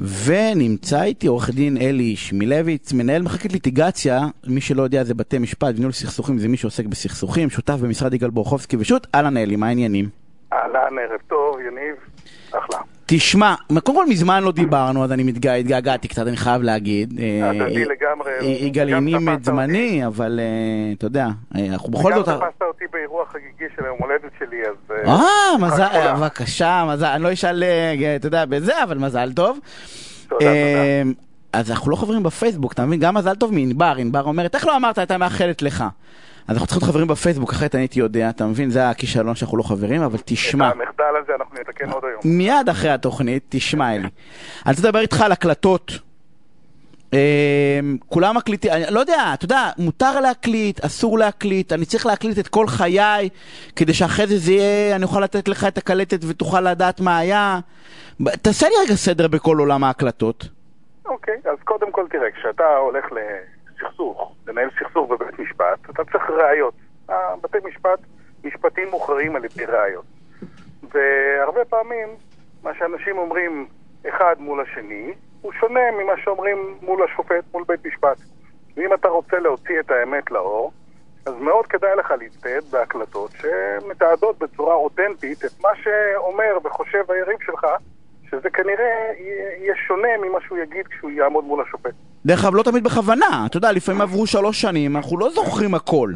[0.00, 5.74] ונמצא איתי עורך דין אלי שמילביץ, מנהל מחלקת ליטיגציה, מי שלא יודע זה בתי משפט
[5.76, 10.08] וניהול סכסוכים, זה מי שעוסק בסכסוכים, שותף במשרד יגאל בורחובסקי ושות', אהלן אלי, מה העניינים?
[10.52, 10.74] אהלן,
[11.10, 11.94] ערב טוב, יניב,
[12.50, 12.78] אחלה.
[13.06, 17.20] תשמע, קודם כל מזמן לא דיברנו, אז אני מתגע- התגעגעתי קצת, אני חייב להגיד.
[17.20, 18.32] אה, הדדי לגמרי.
[18.60, 21.26] יגאל גם הנים את זמני, אבל אה, אתה יודע,
[21.56, 22.28] אה, אנחנו בכל זאת...
[22.28, 24.96] גם תפסת אותי באירוע חגיגי של היום הולדת שלי, אז...
[25.06, 26.06] אה, מזל, חג חולה.
[26.06, 29.58] אה, בבקשה, מזל, אני לא אשאל, אה, אתה יודע, בזה, אבל מזל טוב.
[30.28, 31.02] תודה, אה,
[31.52, 33.00] אז אנחנו לא חברים בפייסבוק, אתה מבין?
[33.00, 35.84] גם מזל טוב מענבר, ענבר אומרת, איך לא אמרת, הייתה מאחלת לך.
[36.48, 38.70] אז אנחנו צריכים להיות חברים בפייסבוק, אחרת אני הייתי יודע, אתה מבין?
[38.70, 42.20] זה הכישלון שאנחנו לא חברים, אבל תשמע, את המחדל הזה אנחנו נתקן עוד היום.
[42.24, 44.08] מיד אחרי התוכנית, תשמע אלי.
[44.66, 46.09] אני רוצה לדבר איתך על הקלטות.
[47.14, 52.38] אה, כולם מקליטים, אני לא יודע, אתה יודע, מותר להקליט, אסור להקליט, אני צריך להקליט
[52.38, 53.28] את כל חיי,
[53.76, 57.58] כדי שאחרי זה זה יהיה, אני אוכל לתת לך את הקלטת ותוכל לדעת מה היה.
[58.42, 60.48] תעשה לי רגע סדר בכל עולם ההקלטות.
[61.04, 66.74] אוקיי, אז קודם כל תראה, כשאתה הולך לסכסוך, לנהל סכסוך בבית משפט, אתה צריך ראיות.
[67.10, 67.98] אה, בתי משפט,
[68.44, 70.04] משפטים מוכרעים על ידי ראיות.
[70.92, 72.08] והרבה פעמים,
[72.62, 73.66] מה שאנשים אומרים
[74.08, 78.18] אחד מול השני, הוא שונה ממה שאומרים מול השופט, מול בית משפט.
[78.76, 80.72] ואם אתה רוצה להוציא את האמת לאור,
[81.26, 87.66] אז מאוד כדאי לך להצטייד בהקלטות שמתעדות בצורה אותנטית את מה שאומר וחושב היריב שלך,
[88.30, 89.12] שזה כנראה
[89.58, 91.94] יהיה שונה ממה שהוא יגיד כשהוא יעמוד מול השופט.
[92.26, 96.12] דרך אגב, לא תמיד בכוונה, אתה יודע, לפעמים עברו שלוש שנים, אנחנו לא זוכרים הכל.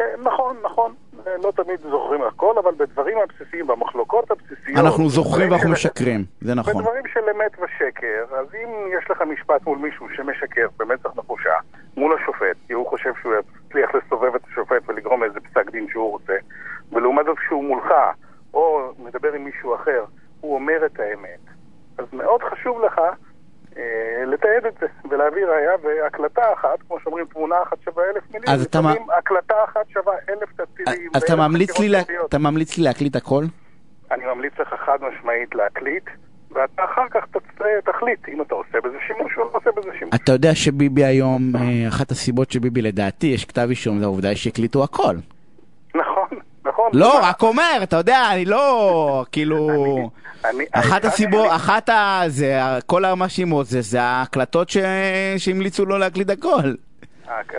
[0.00, 0.94] אה, נכון, נכון,
[1.42, 4.78] לא תמיד זוכרים הכל, אבל בדברים הבסיסיים, במחלוקות הבסיסיות...
[4.78, 6.74] אנחנו זוכרים ואנחנו של- משקרים, זה נכון.
[6.74, 11.54] בדברים של אמת ושקר, אז אם יש לך משפט מול מישהו שמשקר במצח נחושה
[11.96, 13.32] מול השופט, כי הוא חושב שהוא
[13.68, 16.34] יצליח לסובב את השופט ולגרום לאיזה פסק דין שהוא רוצה,
[16.92, 17.92] ולעומת זאת כשהוא מולך,
[18.54, 20.04] או מדבר עם מישהו אחר,
[20.40, 21.40] הוא אומר את האמת,
[21.98, 23.00] אז מאוד חשוב לך
[23.76, 28.48] אה, לתעד את זה ולהביא ראייה והקלטה אחת, כמו שאומרים, תמונה אחת שווה אלף מילים,
[28.48, 28.78] אז אתה
[29.18, 31.10] הקלטה אחת שווה אלף תצהירים.
[31.14, 32.00] אז אתה ואלף ממליץ לי לה-.
[32.28, 33.44] אתה ממליץ לי להקליט הכל?
[34.10, 36.04] אני ממליץ לך חד משמעית להקליט,
[36.50, 37.62] ואתה אחר כך תצ-
[37.92, 40.14] תחליט אם אתה עושה בזה שימוש או לא עושה בזה שימוש.
[40.14, 44.84] אתה יודע שביבי היום, אה, אחת הסיבות שביבי לדעתי יש כתב אישום, זה העובדה שהקליטו
[44.84, 45.14] הכל.
[46.88, 47.00] נכון.
[47.00, 47.20] לא?
[47.22, 49.68] רק אומר, אתה יודע, אני לא, כאילו...
[50.72, 52.22] אחת הסיבות, אחת ה...
[52.26, 54.68] זה, כל המאשימות זה, זה ההקלטות
[55.38, 56.74] שהמליצו לו להקליט הכל.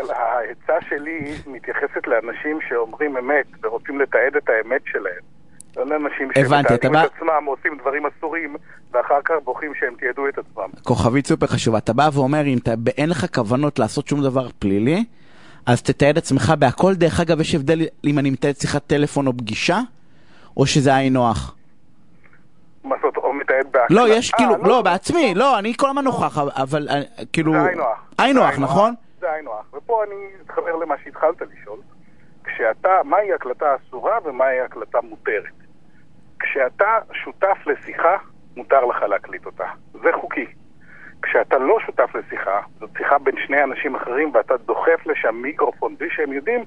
[0.09, 5.21] העצה שלי מתייחסת לאנשים שאומרים אמת ורוצים לתעד את האמת שלהם.
[5.77, 8.55] לא לאנשים שמתעדים את עצמם, עושים דברים אסורים,
[8.91, 10.69] ואחר כך בוכים שהם תיעדו את עצמם.
[10.83, 12.57] כוכבית סופר חשובה, אתה בא ואומר, אם
[12.97, 15.03] אין לך כוונות לעשות שום דבר פלילי,
[15.65, 16.93] אז תתעד עצמך בהכל.
[16.93, 19.79] דרך אגב, יש הבדל אם אני מתעד שיחת טלפון או פגישה,
[20.57, 21.53] או שזה היינו הך.
[22.83, 23.93] מה זאת, או מתעד בהקלטה.
[23.93, 27.01] לא, יש אה, כאילו, לא, בעצמי, לא, אני כל הזמן נוכח, אבל- אה,
[27.33, 27.53] כאילו...
[27.53, 27.99] זה היינו הך.
[28.17, 28.93] היינו זה הך, נכון?
[29.19, 29.73] זה היינו הך.
[29.73, 30.15] ופה אני
[30.45, 31.79] אתחבר למה שהתחלת לשאול.
[32.43, 35.43] כשאתה, מהי הקלטה אסורה ומהי הקלטה מותרת?
[36.39, 36.85] כשאתה
[37.23, 38.15] שותף לשיחה,
[38.57, 39.65] מותר לך להקליט אותה.
[39.93, 40.45] זה חוקי.
[41.23, 46.07] כשאתה לא שותף לשיחה, זאת שיחה בין שני אנשים אחרים ואתה דוחף לשם מיקרופון בלי
[46.11, 46.63] שהם יודעים,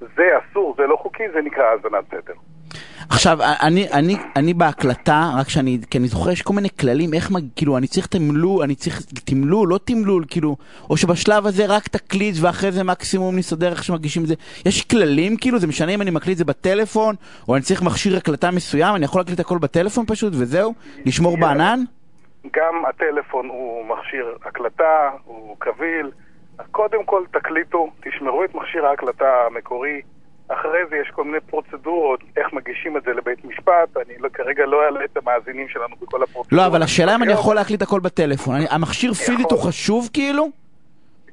[0.00, 2.32] זה אסור, זה לא חוקי, זה נקרא האזנת סתר.
[3.08, 7.30] עכשיו, אני, אני, אני בהקלטה, רק שאני, כי אני זוכר, יש כל מיני כללים, איך,
[7.56, 10.56] כאילו, אני צריך תמלול, אני צריך תמלול, לא תמלול, כאילו,
[10.90, 14.34] או שבשלב הזה רק תקליט ואחרי זה מקסימום נסתדר איך שמגישים את זה.
[14.66, 17.14] יש כללים, כאילו, זה משנה אם אני מקליט את זה בטלפון,
[17.48, 20.74] או אני צריך מכשיר הקלטה מסוים, אני יכול להקליט הכל בטלפון פשוט, וזהו?
[21.04, 21.80] לשמור בענן?
[22.52, 26.10] גם הטלפון הוא מכשיר הקלטה, הוא קביל.
[26.70, 30.02] קודם כל תקליטו, תשמרו את מכשיר ההקלטה המקורי.
[30.48, 33.96] אחרי זה יש כל מיני פרוצדורות, איך מגישים את זה לבית משפט.
[33.96, 36.52] אני לא, כרגע לא אעלה את המאזינים שלנו בכל הפרוצדורות.
[36.52, 38.54] לא, אבל השאלה אם אני יכול להקליט הכל בטלפון.
[38.54, 40.48] אני, המכשיר פיזית הוא חשוב, כאילו?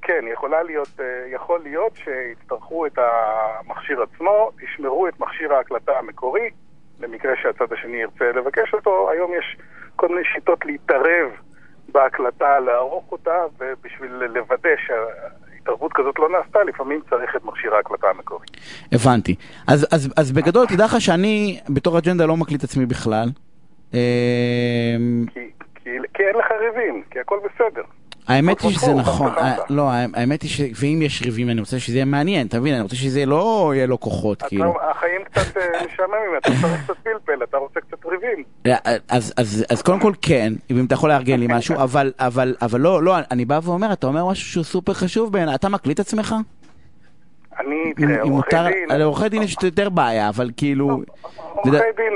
[0.01, 6.49] כן, יכולה להיות, אה, יכול להיות שיצטרכו את המכשיר עצמו, תשמרו את מכשיר ההקלטה המקורי,
[6.99, 9.09] למקרה שהצד השני ירצה לבקש אותו.
[9.09, 9.57] היום יש
[9.95, 11.29] כל מיני שיטות להתערב
[11.91, 18.45] בהקלטה, לערוך אותה, ובשביל לוודא שהתערבות כזאת לא נעשתה, לפעמים צריך את מכשיר ההקלטה המקורי.
[18.91, 19.35] הבנתי.
[19.67, 23.27] אז, אז, אז בגדול, תדע לך שאני בתור אג'נדה לא מקליט עצמי בכלל.
[23.91, 23.99] כי,
[25.75, 27.83] כי, כי אין לך ריבים, כי הכל בסדר.
[28.27, 29.55] האמת היא שזה נכון, אה.
[29.69, 30.61] לא, האמת היא ש...
[30.79, 32.73] ואם יש ריבים אני רוצה שזה יהיה מעניין, אתה מבין?
[32.73, 34.73] אני רוצה שזה לא יהיה לו כוחות, כאילו.
[34.91, 38.43] החיים קצת אה, משעממים, אתה צריך קצת פלפל, אתה רוצה קצת ריבים.
[38.65, 38.97] אה,
[39.69, 41.75] אז, קודם כל כן, אם אתה יכול לארגן לי משהו,
[42.19, 45.99] אבל, לא, לא, אני בא ואומר, אתה אומר משהו שהוא סופר חשוב בעיניי, אתה מקליט
[45.99, 46.35] עצמך?
[47.59, 48.99] אני, תראה, עורכי דין...
[48.99, 50.87] לעורכי דין יש יותר בעיה, אבל כאילו...
[51.53, 52.13] עורכי דין,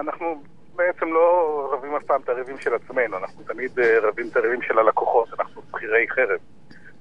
[0.00, 0.42] אנחנו
[0.86, 1.26] בעצם לא
[1.72, 5.28] רבים אף פעם את הריבים של עצמנו, אנחנו תמיד אה, רבים את הריבים של הלקוחות,
[5.40, 6.38] אנחנו שכירי חרב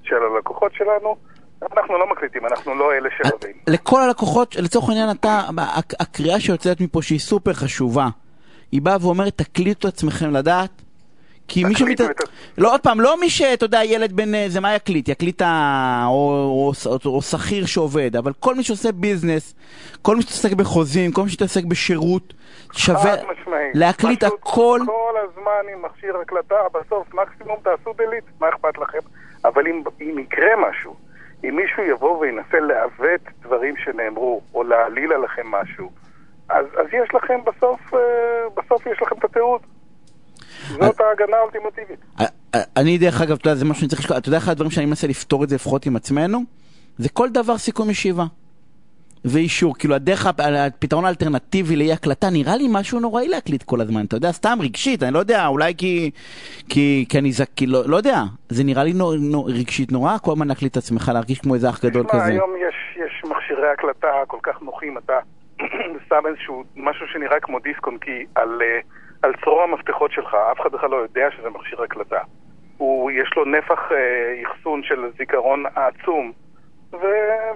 [0.03, 1.15] של הלקוחות שלנו.
[1.77, 3.55] אנחנו לא מקליטים, אנחנו לא אלה שרבים.
[3.67, 8.07] לכל הלקוחות, לצורך העניין אתה, הק- הקריאה שיוצאת מפה שהיא סופר חשובה,
[8.71, 10.69] היא באה ואומרת תקליטו עצמכם לדעת,
[11.49, 12.01] כי מי שמת...
[12.57, 16.05] לא, עוד פעם, לא מי שאתה יודע, ילד בן, אה, זה מה יקליט, יקליט ה...
[16.07, 19.55] או, או, או, או שכיר שעובד, אבל כל מי שעושה ביזנס,
[20.01, 22.33] כל מי שמתעסק בחוזים, כל מי שמתעסק בשירות,
[22.71, 23.15] שווה.
[23.73, 24.79] להקליט הכל.
[24.85, 28.99] כל הזמן עם מכשיר הקלטה, בסוף מקסימום תעשו דליט, מה אכפת לכם?
[29.45, 30.95] אבל אם, אם יקרה משהו,
[31.43, 35.91] אם מישהו יבוא וינסה לעוות דברים שנאמרו, או להעליל עליכם משהו,
[36.49, 37.99] אז, אז יש לכם בסוף, אה,
[38.55, 39.61] בסוף יש לכם את התיעוד.
[40.69, 41.99] זאת ההגנה האולטימטיבית.
[42.77, 44.85] אני דרך אגב, אתה יודע, זה משהו שאני צריך לשקול, אתה יודע אחד הדברים שאני
[44.85, 46.39] מנסה לפתור את זה לפחות עם עצמנו?
[46.97, 48.25] זה כל דבר סיכום ישיבה.
[49.25, 54.05] ואישור, כאילו הדרך, הפ- הפתרון האלטרנטיבי לאי הקלטה נראה לי משהו נוראי להקליט כל הזמן,
[54.05, 56.11] אתה יודע, סתם רגשית, אני לא יודע, אולי כי,
[56.69, 60.17] כי, כי אני זק, כי לא, לא יודע, זה נראה לי נו, נו, רגשית נורא,
[60.17, 62.23] כל הזמן להקליט את עצמך, להרגיש כמו איזה אח גדול כזה.
[62.23, 62.75] היום יש,
[63.05, 65.13] יש מכשירי הקלטה כל כך נוחים, אתה
[66.09, 67.97] שם איזשהו משהו שנראה כמו דיסק און
[68.35, 68.79] על, אה,
[69.21, 72.19] על צרור המפתחות שלך, אף אחד בכלל לא יודע שזה מכשיר הקלטה.
[72.77, 76.31] הוא, יש לו נפח אה, אחסון של זיכרון עצום,
[76.93, 77.05] ו,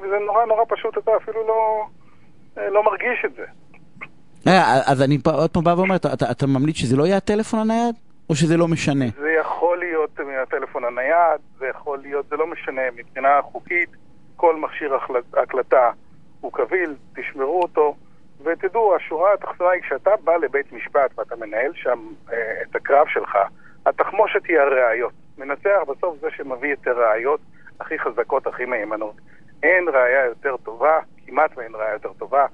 [0.01, 1.85] וזה נורא נורא פשוט, אתה אפילו לא,
[2.57, 3.45] אה, לא מרגיש את זה.
[4.47, 7.59] אה, אז אני עוד פעם בא ואומר, אתה, אתה, אתה ממליץ שזה לא יהיה הטלפון
[7.59, 7.95] הנייד?
[8.29, 9.05] או שזה לא משנה?
[9.19, 13.89] זה יכול להיות מהטלפון הנייד, זה יכול להיות, זה לא משנה, מבחינה חוקית,
[14.35, 14.97] כל מכשיר
[15.33, 15.91] הקלטה
[16.41, 17.95] הוא קביל, תשמרו אותו,
[18.45, 21.99] ותדעו, השורה התחתונה היא כשאתה בא לבית משפט ואתה מנהל שם
[22.31, 22.37] אה,
[22.69, 23.37] את הקרב שלך,
[23.85, 25.11] התחמושת היא הראיות.
[25.37, 27.39] מנצח בסוף זה שמביא את הראיות
[27.79, 29.13] הכי חזקות, הכי מהימנות.
[29.63, 30.91] אין ראיה יותר טובה,
[31.27, 32.45] כמעט ואין ראיה יותר טובה,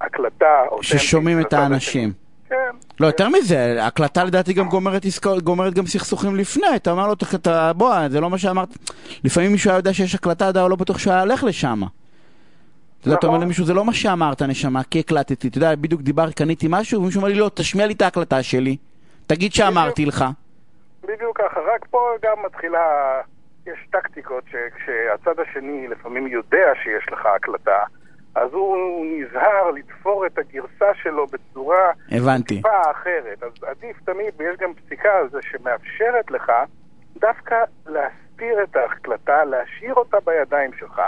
[0.00, 2.12] מהקלטה אותנטית ששומעים את האנשים.
[2.48, 2.70] כן.
[3.00, 7.12] לא, יותר מזה, הקלטה לדעתי גם גומרת, עסקאות, גומרת גם סכסוכים לפני, אתה אומר לו,
[7.12, 8.68] "אתה- אתה, בוא, זה לא מה שאמרת.
[9.24, 11.80] לפעמים מישהו היה יודע שיש הקלטה, אתה לא בטוח שהוא היה הולך לשם.
[13.06, 13.46] אתה יודע, אתה אומר נכון.
[13.46, 15.48] למישהו, זה לא מה שאמרת, נשמה, כי הקלטתי.
[15.48, 18.76] אתה יודע, בדיוק דיבר, קניתי משהו, ומישהו אומר לי, לא, תשמיע לי את ההקלטה שלי.
[19.26, 20.24] תגיד שאמרתי לך.
[21.02, 22.80] בדיוק ככה, רק פה גם מתחילה,
[23.66, 27.78] יש טקטיקות שכשהצד השני לפעמים יודע שיש לך הקלטה,
[28.34, 28.76] אז הוא
[29.06, 32.56] נזהר לתפור את הגרסה שלו בצורה הבנתי.
[32.56, 33.42] טיפה אחרת.
[33.42, 36.52] אז עדיף תמיד, ויש גם פסיקה על זה שמאפשרת לך
[37.20, 37.56] דווקא
[37.86, 41.00] להסתיר את ההקלטה, להשאיר אותה בידיים שלך,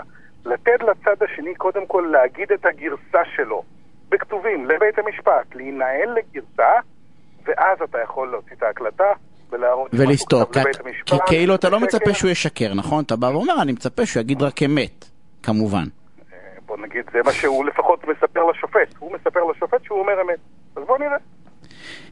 [0.44, 3.62] לתת לצד השני קודם כל להגיד את הגרסה שלו
[4.08, 6.72] בכתובים לבית המשפט, להינעל לגרסה,
[7.44, 9.12] ואז אתה יכול להוציא את ההקלטה
[9.50, 10.44] ולהראות ולסתור.
[10.52, 10.60] כי-.
[11.06, 11.80] כי כאילו אתה לא.
[11.80, 13.04] מצפה שהוא ישקר, נכון?
[13.04, 15.04] אתה בא ואומר, אני מצפה שהוא יגיד רק אמת,
[15.42, 15.84] כמובן.
[16.32, 18.94] אה, בוא נגיד, זה מה שהוא לפחות מספר לשופט.
[18.98, 20.38] הוא מספר לשופט שהוא אומר אמת.
[20.76, 21.16] אז בוא נראה.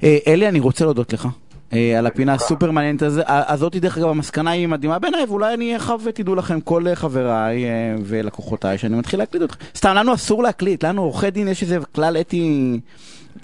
[0.03, 1.27] אה, אלי, אני רוצה להודות לך.
[1.73, 5.97] אה, על הפינה הסופר מעניינת הזאתי, דרך אגב, המסקנה היא מדהימה בעיניי, ואולי אני אחר
[6.05, 7.71] ותדעו לכם, כל חבריי אה,
[8.05, 9.65] ולקוחותיי, שאני מתחיל להקליט אתכם.
[9.77, 12.81] סתם, לנו אסור להקליט, לנו עורכי דין יש איזה כלל אתי,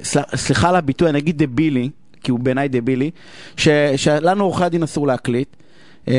[0.02, 1.90] סל- סליחה על הביטוי, אני אגיד דבילי,
[2.22, 3.10] כי הוא בעיניי דבילי,
[3.96, 5.48] שלנו עורכי הדין אסור להקליט.
[6.08, 6.14] אה,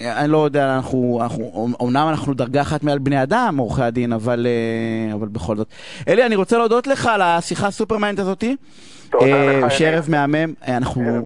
[0.00, 1.20] אני לא יודע, אנחנו,
[1.82, 4.46] אמנם אנחנו דרגה אחת מעל בני אדם, עורכי הדין, אבל,
[5.32, 5.66] בכל זאת.
[6.08, 8.56] אלי, אני רוצה להודות לך על השיחה הסופר מעניינת הזאתי.
[9.22, 11.02] אה, שערב מהמם, אה, אנחנו